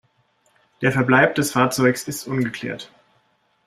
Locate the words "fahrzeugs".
1.51-2.05